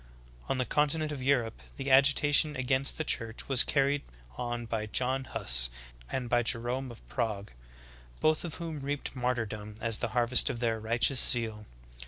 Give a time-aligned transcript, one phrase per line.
[0.47, 0.53] 4.
[0.53, 4.01] On the continent of Europe the agitation against the Church was carried
[4.35, 5.69] on by John Huss
[6.11, 7.51] and by Jerome of Prague,
[8.19, 11.67] both of whom reaped martyrdom as the harvest of their righteous zeal.